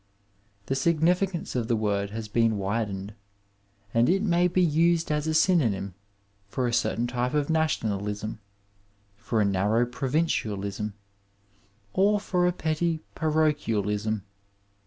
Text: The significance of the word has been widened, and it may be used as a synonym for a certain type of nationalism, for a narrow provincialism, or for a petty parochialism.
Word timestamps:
The 0.65 0.73
significance 0.73 1.55
of 1.55 1.67
the 1.67 1.75
word 1.75 2.09
has 2.09 2.27
been 2.27 2.57
widened, 2.57 3.13
and 3.93 4.09
it 4.09 4.23
may 4.23 4.47
be 4.47 4.59
used 4.63 5.11
as 5.11 5.27
a 5.27 5.33
synonym 5.35 5.93
for 6.47 6.65
a 6.67 6.73
certain 6.73 7.05
type 7.05 7.35
of 7.35 7.51
nationalism, 7.51 8.39
for 9.15 9.41
a 9.41 9.45
narrow 9.45 9.85
provincialism, 9.85 10.95
or 11.93 12.19
for 12.19 12.47
a 12.47 12.51
petty 12.51 13.01
parochialism. 13.13 14.23